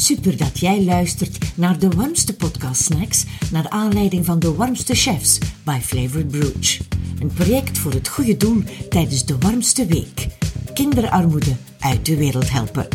[0.00, 5.38] Super dat jij luistert naar de warmste podcast snacks naar aanleiding van de warmste chefs
[5.62, 6.78] bij Flavored Brooch.
[7.18, 10.26] Een project voor het goede doel tijdens de warmste week.
[10.74, 12.88] Kinderarmoede uit de wereld helpen.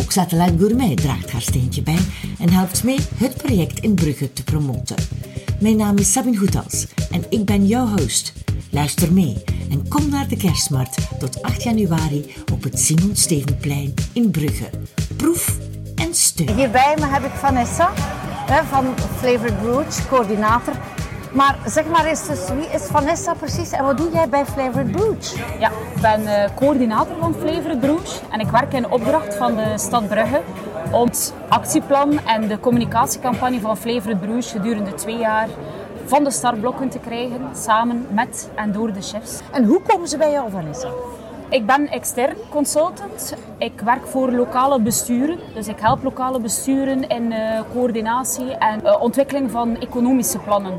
[0.00, 2.00] Ook Satellite Gourmet draagt haar steentje bij
[2.38, 4.96] en helpt mee het project in Brugge te promoten.
[5.60, 8.32] Mijn naam is Sabine Goethals en ik ben jouw host.
[8.70, 9.36] Luister mee
[9.70, 14.70] en kom naar de kerstmarkt tot 8 januari op het Simon Stevenplein in Brugge.
[15.16, 15.65] Proef
[16.36, 17.90] Hier bij me heb ik Vanessa
[18.68, 20.74] van Flavored Brooch, coördinator.
[21.32, 24.90] Maar zeg maar eens, dus, wie is Vanessa precies en wat doe jij bij Flavored
[24.90, 25.34] Brooch?
[25.58, 29.78] Ja, ik ben eh, coördinator van Flavored Brooch en ik werk in opdracht van de
[29.78, 30.40] stad Brugge
[30.90, 35.48] om het actieplan en de communicatiecampagne van Flavored Brooch gedurende twee jaar
[36.04, 39.40] van de startblokken te krijgen, samen met en door de chefs.
[39.52, 40.88] En hoe komen ze bij jou, Vanessa?
[41.48, 43.34] Ik ben extern consultant.
[43.58, 45.38] Ik werk voor lokale besturen.
[45.54, 50.72] Dus ik help lokale besturen in uh, coördinatie en uh, ontwikkeling van economische plannen.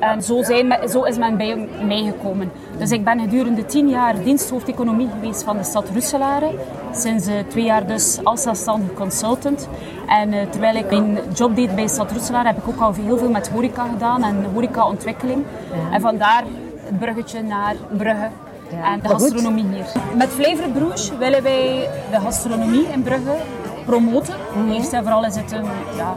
[0.00, 2.52] En zo, zijn, zo is men bij mij gekomen.
[2.78, 6.50] Dus ik ben gedurende tien jaar diensthoofd economie geweest van de stad Roeselare.
[6.92, 9.68] Sinds uh, twee jaar dus als zelfstandig consultant.
[10.08, 13.30] En terwijl ik mijn job deed bij stad Roeselare heb ik ook al heel veel
[13.30, 15.44] met horeca gedaan en horecaontwikkeling.
[15.92, 16.44] En vandaar
[16.84, 18.30] het bruggetje naar Brugge
[18.72, 19.86] en de gastronomie hier.
[20.16, 23.36] Met Flavor Bruges willen wij de gastronomie in Brugge
[23.84, 24.34] promoten.
[24.54, 24.72] Mm -hmm.
[24.72, 25.64] Eerst en vooral is het een
[25.96, 26.16] ja,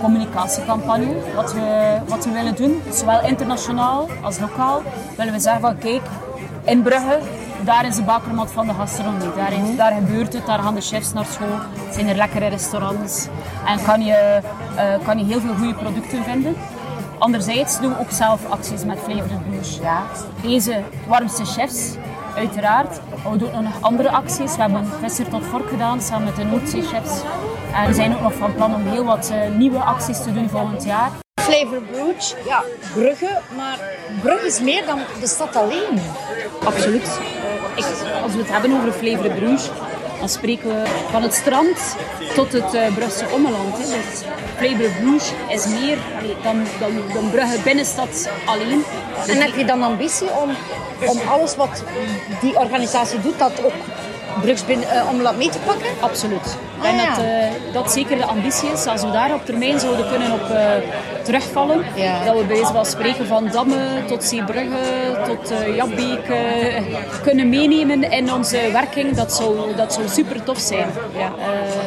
[0.00, 2.82] communicatiecampagne wat we, wat we willen doen.
[2.90, 4.82] Zowel internationaal als lokaal
[5.16, 6.02] willen we zeggen van kijk,
[6.64, 7.18] in Brugge
[7.64, 9.34] daar is de bakermat van de gastronomie.
[9.36, 11.58] Daar, is, daar gebeurt het, daar gaan de chefs naar school,
[11.90, 13.26] zijn er lekkere restaurants
[13.66, 14.40] en kan je,
[14.76, 16.56] uh, kan je heel veel goede producten vinden.
[17.22, 19.78] Anderzijds doen we ook zelf acties met Flavored Blues.
[19.82, 20.02] Ja.
[20.42, 21.94] Deze warmste chefs,
[22.36, 23.00] uiteraard.
[23.30, 24.56] We doen ook nog andere acties.
[24.56, 27.20] We hebben Visser tot Vork gedaan samen met de Noordzee-chefs.
[27.74, 30.48] En we zijn ook nog van plan om heel wat uh, nieuwe acties te doen
[30.48, 31.10] volgend jaar.
[31.40, 32.62] Flavor Brooch, ja,
[32.94, 33.78] Brugge, maar
[34.20, 36.00] Brugge is meer dan de stad alleen.
[36.64, 37.20] Absoluut.
[37.74, 37.84] Ik,
[38.22, 39.70] als we het hebben over Flavor Brooch,
[40.22, 41.96] dan spreken we van het strand
[42.34, 43.78] tot het uh, Brusselse ommeland.
[43.78, 43.84] Hè.
[43.84, 44.22] Dus
[44.58, 45.98] Brugge is meer
[46.42, 48.84] dan, dan, dan Brugge binnenstad alleen.
[49.26, 50.50] En heb je dan ambitie om,
[51.06, 51.82] om alles wat
[52.40, 53.72] die organisatie doet, dat ook
[54.40, 55.86] Brugs binnen, uh, omlaat mee te pakken?
[56.00, 56.56] Absoluut.
[56.82, 57.14] Ja.
[57.14, 58.86] dat uh, dat zeker de ambitie is.
[58.86, 60.58] Als we daar op termijn zouden kunnen op uh,
[61.22, 62.24] terugvallen, ja.
[62.24, 64.78] dat we bij wijze van spreken van Damme tot Zeebrugge
[65.26, 66.32] tot uh, Jabbeek
[67.22, 70.88] kunnen meenemen in onze werking, dat zou, dat zou super tof zijn.
[71.16, 71.32] Ja.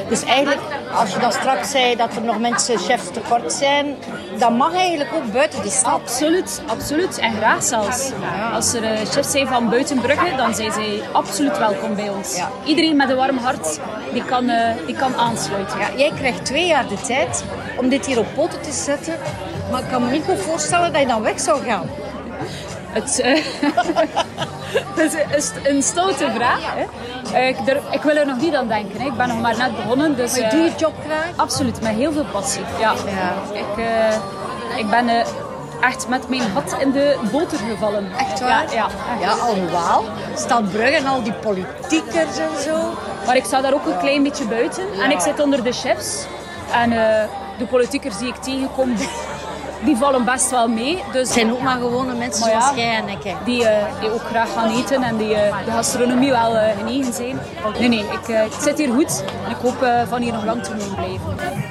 [0.09, 0.61] dus eigenlijk,
[0.93, 3.95] als je dan straks zei dat er nog mensen chefs tekort zijn,
[4.37, 5.93] dat mag eigenlijk ook buiten die stad.
[5.93, 7.17] Absoluut, absoluut.
[7.17, 8.11] En graag zelfs.
[8.53, 12.39] Als er chefs zijn van buiten Brugge, dan zijn zij absoluut welkom bij ons.
[12.65, 13.79] Iedereen met een warm hart
[14.13, 14.49] die kan,
[14.85, 15.79] die kan aansluiten.
[15.79, 17.43] Ja, jij krijgt twee jaar de tijd
[17.77, 19.13] om dit hier op poten te zetten.
[19.71, 21.89] Maar ik kan me niet goed voorstellen dat je dan weg zou gaan.
[22.89, 23.19] Het,
[24.97, 26.61] uh, is een stoute vraag.
[26.61, 27.47] Hè.
[27.47, 29.01] Ik, er, ik, wil er nog niet aan denken.
[29.01, 29.07] Hè.
[29.07, 30.15] Ik ben nog maar net begonnen.
[30.15, 31.31] Dus, maar je je job graag?
[31.35, 32.63] Absoluut, met heel veel passie.
[32.79, 32.93] Ja.
[33.05, 33.33] ja.
[33.53, 35.09] Ik, uh, ik ben
[35.81, 38.11] echt met mijn hat in de boter gevallen.
[38.17, 38.73] Echt waar?
[38.73, 38.87] Ja, ja,
[39.19, 40.05] ja alhoewel.
[40.35, 42.93] Stad Brugge en al die politiekers en zo.
[43.25, 44.83] Maar ik sta daar ook een klein beetje buiten.
[45.03, 46.25] En ik zit onder de chefs.
[46.71, 46.97] En uh,
[47.57, 48.95] de politiekers die ik tegenkom,
[49.83, 51.03] die vallen best wel mee.
[51.11, 53.35] Dus, het zijn ook maar gewone mensen ja, zoals jij en ik.
[53.45, 53.69] Die, uh,
[53.99, 57.39] die ook graag gaan eten en die uh, de gastronomie wel genegen zijn.
[57.79, 59.23] Nee, nee, ik, ik, zit hier goed.
[59.45, 61.63] En ik hoop van hier nog lang te mogen blijven.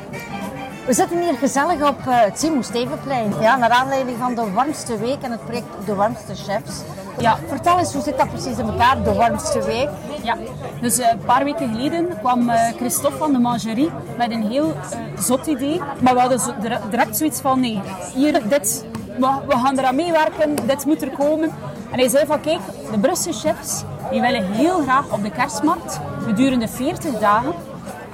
[0.86, 3.34] We zitten hier gezellig op uh, het Simon Stevenplein.
[3.40, 6.80] Ja, naar aanleiding van de warmste week en het project De Warmste Chefs.
[7.18, 7.38] Ja.
[7.48, 9.88] Vertel eens, hoe zit dat precies in elkaar, de warmste week?
[10.22, 10.36] Ja,
[10.80, 14.72] dus uh, een paar weken geleden kwam uh, Christophe van de Mangerie met een heel
[15.18, 15.80] zot idee.
[16.00, 16.40] Maar we hadden
[16.90, 17.80] direct zoiets van, nee,
[18.14, 18.84] hier, dit,
[19.18, 21.50] we, we gaan eraan meewerken, dit moet er komen.
[21.90, 22.60] En hij zei van, kijk,
[22.90, 27.52] de Brusselse chefs, die willen heel graag op de kerstmarkt gedurende 40 dagen,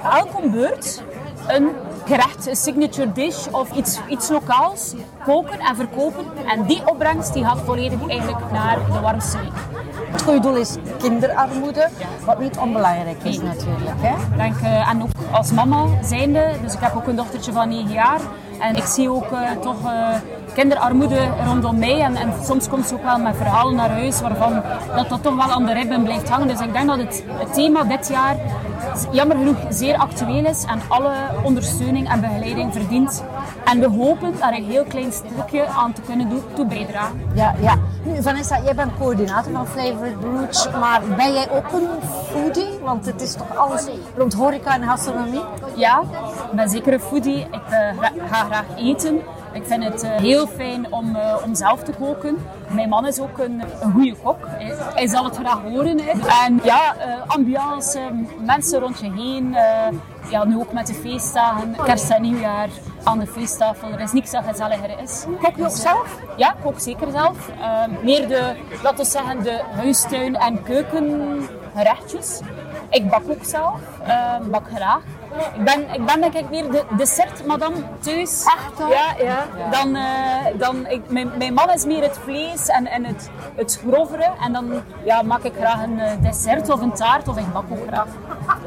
[0.03, 1.03] elk om beurt,
[1.47, 1.69] een
[2.05, 4.93] gerecht, een signature dish of iets, iets lokaals
[5.25, 6.25] koken en verkopen.
[6.47, 9.51] En die opbrengst die gaat volledig eigenlijk naar de warmste week.
[10.11, 11.89] Het goede doel is kinderarmoede,
[12.25, 13.97] wat niet onbelangrijk is natuurlijk.
[14.01, 14.37] Hè?
[14.37, 17.91] Denk, uh, en ook als mama zijnde, dus ik heb ook een dochtertje van 9
[17.91, 18.19] jaar.
[18.59, 20.15] En ik zie ook uh, toch uh,
[20.53, 21.99] kinderarmoede rondom mij.
[22.01, 24.61] En, en, soms komt ze ook wel met verhalen naar huis waarvan
[24.95, 26.47] dat, dat toch wel aan de ribben blijft hangen.
[26.47, 28.35] Dus ik denk dat het, het thema dit jaar
[29.11, 31.13] jammer genoeg zeer actueel is en alle
[31.43, 33.23] ondersteuning en begeleiding verdient.
[33.65, 37.21] En we hopen daar een heel klein stukje aan te kunnen doen, toe bijdragen.
[37.33, 37.77] Ja, ja.
[38.03, 41.87] Nu, Vanessa, jij bent coördinator van Flavored Brooch, maar ben jij ook een
[42.31, 42.79] foodie?
[42.83, 43.87] Want het is toch alles
[44.17, 45.41] rond horeca en gastronomie?
[45.75, 46.01] Ja,
[46.51, 47.39] ik ben zeker een foodie.
[47.39, 49.21] Ik uh, ga graag eten.
[49.53, 52.37] Ik vind het uh, heel fijn om, uh, om zelf te koken.
[52.67, 54.37] Mijn man is ook een, een goede kok.
[54.47, 55.99] Hij, hij, zal het graag horen.
[55.99, 56.11] Hè.
[56.45, 56.95] En ja,
[57.27, 57.99] ambiance,
[58.45, 59.55] mensen rond je heen.
[60.29, 62.69] ja, nu ook met de feestdagen, kerst en nieuwjaar
[63.03, 63.91] aan de feesttafel.
[63.91, 65.25] Er is niks dat gezelliger is.
[65.41, 66.17] Kok je ook zelf?
[66.37, 67.49] Ja, ik kook zeker zelf.
[68.03, 72.39] meer de, laten we zeggen, de huistuin- en keukengerechtjes.
[72.89, 73.79] Ik bak ook zelf,
[74.49, 75.01] bak graag.
[75.55, 78.43] Ik ben, ik ben denk ik meer de dessert madame thuis.
[78.43, 79.45] Echt Ja, ja.
[79.71, 83.81] Dan, uh, dan, ik, mijn, mijn man is meer het vlees en, en het, het
[83.87, 84.29] grovere.
[84.43, 87.63] En dan ja, maak ik graag een eh, dessert of een taart of ik bak
[87.71, 88.07] ook graag.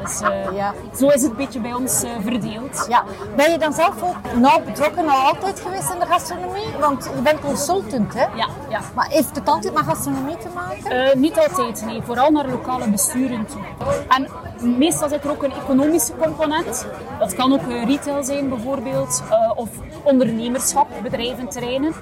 [0.01, 0.73] Dus uh, ja.
[0.97, 2.85] zo is het een beetje bij ons verdeeld.
[2.89, 3.03] Ja.
[3.35, 6.67] Ben je dan zelf ook nauw betrokken al altijd geweest in de gastronomie?
[6.79, 8.23] Want je bent consultant, hè?
[8.23, 8.47] Ja.
[8.69, 8.79] ja.
[8.95, 11.19] Maar heeft het altijd met gastronomie te maken?
[11.19, 12.01] niet altijd, nee.
[12.01, 13.61] Vooral naar lokale besturen toe.
[14.07, 14.27] En
[14.61, 16.87] meestal zit er ook een economische component.
[17.19, 19.69] Dat kan ook eh, retail zijn bijvoorbeeld, uh, of
[20.03, 21.93] ondernemerschap, bedrijventerreinen.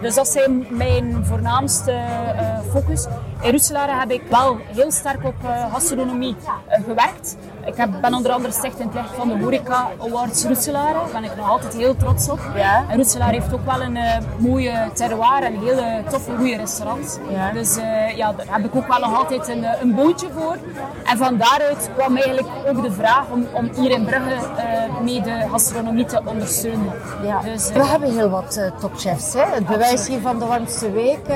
[0.00, 3.06] Dus dat zijn mijn voornaamste uh, focus.
[3.42, 5.34] In Roeselare heb ik wel heel sterk op
[5.72, 6.36] gastronomie
[6.68, 7.36] gewerkt.
[7.66, 10.92] Ik heb, ben onder andere sticht in het licht van de Horeca Awards Roeselare.
[10.92, 12.38] Daar ben ik nog altijd heel trots op.
[12.54, 12.84] Ja.
[12.88, 13.98] En Roeselare heeft ook wel een
[14.38, 17.18] mooie terroir en hele toffe, goede restaurants.
[17.28, 17.52] Ja.
[17.52, 17.78] Dus
[18.16, 20.56] ja, daar heb ik ook wel nog altijd een, een bootje voor.
[21.04, 25.20] En van daaruit kwam eigenlijk ook de vraag om, om hier in Brugge uh, mee
[25.20, 26.92] de gastronomie te ondersteunen.
[27.22, 27.40] Ja.
[27.40, 29.32] Dus, We hebben heel wat topchefs.
[29.32, 29.44] Hè?
[29.44, 31.26] Het bewijs hier van de warmste week,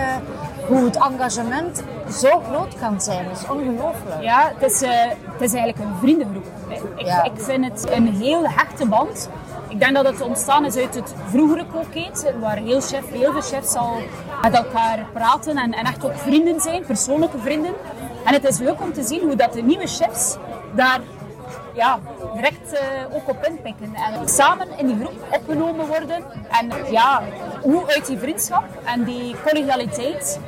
[0.70, 1.82] hoe het engagement
[2.12, 4.22] zo groot kan zijn, is ongelooflijk.
[4.22, 6.46] Ja, het is, het is eigenlijk een vriendengroep.
[6.69, 7.22] Ik, ja.
[7.22, 9.28] ik vind het een heel hechte band.
[9.69, 13.40] Ik denk dat het ontstaan is uit het vroegere kooketen, waar heel, chef, heel veel
[13.40, 13.96] chefs al
[14.43, 17.72] met elkaar praten en, en echt ook vrienden zijn, persoonlijke vrienden.
[18.25, 20.37] En het is leuk om te zien hoe dat de nieuwe chefs
[20.75, 21.00] daar
[21.75, 21.99] ja,
[22.34, 23.94] direct uh, ook op inpikken.
[23.94, 26.25] En samen in die groep opgenomen worden.
[26.50, 27.22] En ja,
[27.62, 30.38] hoe uit die vriendschap en die collegialiteit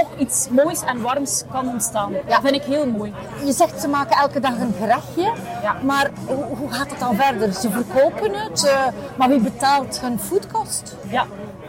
[0.00, 2.12] toch iets moois en warms kan ontstaan.
[2.12, 2.18] Ja.
[2.26, 3.14] Dat vind ik heel mooi.
[3.44, 5.32] Je zegt ze maken elke dag een gerechtje.
[5.62, 5.76] Ja.
[5.82, 7.52] Maar hoe, hoe gaat het dan verder?
[7.52, 10.96] Ze verkopen het, uh, maar wie betaalt hun foodkost?
[11.08, 11.26] Ja,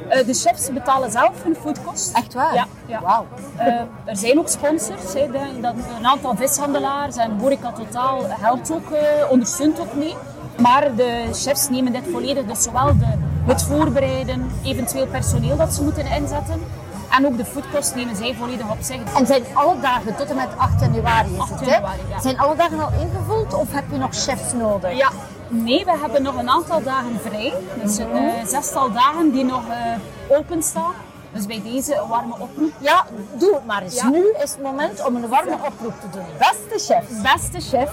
[0.09, 2.15] uh, de chefs betalen zelf hun foodkost.
[2.15, 2.53] Echt waar?
[2.53, 2.67] Ja.
[2.85, 3.01] ja.
[3.01, 3.25] Wauw.
[3.59, 3.65] Uh,
[4.05, 5.13] er zijn ook sponsors.
[5.13, 8.87] Hè, de, dat, een aantal vishandelaars en Horeca Totaal helpt ook,
[9.29, 10.15] ondersteunt ook mee.
[10.57, 13.13] Maar de chefs nemen dit volledig, dus zowel de,
[13.45, 16.61] het voorbereiden, eventueel personeel dat ze moeten inzetten,
[17.17, 19.01] en ook de foodkost nemen zij volledig op zich.
[19.15, 22.21] En zijn alle dagen tot en met 8 januari is 8 het, januari, hè?
[22.21, 24.97] Zijn alle dagen al ingevuld of heb je nog chefs nodig?
[24.97, 25.11] Ja,
[25.47, 27.53] nee, we hebben nog een aantal dagen vrij.
[27.81, 30.93] Dus een uh, zestal dagen die nog uh, openstaan.
[31.31, 32.71] Dus bij deze warme oproep.
[32.79, 33.95] Ja, doe het maar eens.
[33.95, 34.09] Ja.
[34.09, 36.25] Nu is het moment om een warme oproep te doen.
[36.37, 37.21] Beste chef.
[37.21, 37.91] Beste chef,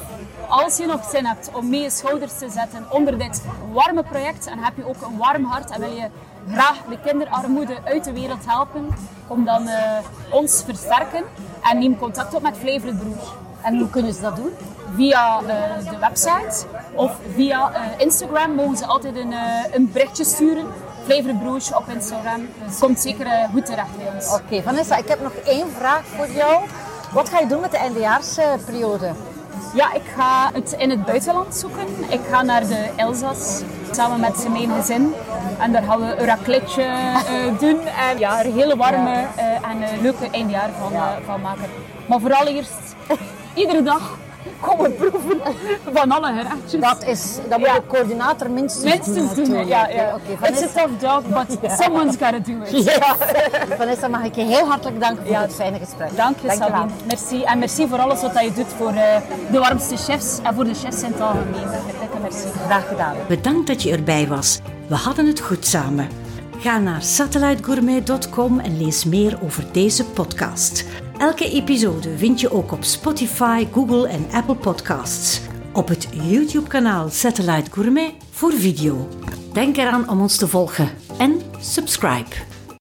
[0.49, 3.43] als je nog zin hebt om mee je schouders te zetten onder dit
[3.73, 6.09] warme project en heb je ook een warm hart en wil je
[6.51, 8.89] graag de kinderarmoede uit de wereld helpen,
[9.29, 9.75] kom dan uh,
[10.31, 11.25] ons versterken
[11.63, 13.35] en neem contact op met Flavor Broer.
[13.63, 14.53] En hoe kunnen ze dat doen?
[14.95, 19.35] Via uh, de website of via uh, Instagram mogen ze altijd een,
[19.73, 20.67] een berichtje sturen.
[21.41, 22.49] Broers op Instagram.
[22.67, 24.33] Dus komt zeker goed terecht bij ons.
[24.33, 26.65] Oké, Vanessa, ik heb nog één vraag voor jou.
[27.13, 29.13] Wat ga je doen met de eindejaarsperiode?
[29.75, 31.87] Ja, ik ga het in het buitenland zoeken.
[32.09, 35.15] Ik ga naar de Elzas samen met mijn gezin.
[35.59, 37.81] En daar gaan we een racletje uh, doen.
[37.81, 40.93] En ja, er hele warme uh, en leuke eindjaar van,
[41.25, 41.65] van maken.
[42.07, 42.97] Maar vooral eerst,
[43.55, 44.19] iedere dag
[44.61, 45.41] komen proeven
[45.93, 46.81] van alle gerechtjes.
[46.81, 47.75] Dat, is, dat moet ja.
[47.75, 49.45] de coördinator minstens, minstens doen.
[49.45, 50.17] doen ja, ja.
[50.33, 51.77] Okay, It's a tough job, but ja.
[51.77, 53.01] someone's gotta do it.
[53.79, 56.17] Vanessa, mag ik je heel hartelijk danken voor het fijne gesprek.
[56.17, 56.87] Dank je, Sabine.
[57.07, 57.43] Merci.
[57.43, 59.17] En merci voor alles wat je doet voor uh,
[59.51, 61.69] de warmste chefs en voor de chefs in het algemeen.
[62.23, 62.49] Merci.
[62.67, 63.17] Graag gedaan.
[63.29, 64.61] Bedankt dat je erbij was.
[64.87, 66.09] We hadden het goed samen.
[66.59, 70.85] Ga naar satellitegourmet.com en lees meer over deze podcast.
[71.25, 75.41] Elke episode vind je ook op Spotify, Google en Apple Podcasts.
[75.73, 79.09] Op het YouTube-kanaal Satellite Gourmet voor video.
[79.53, 82.54] Denk eraan om ons te volgen en subscribe.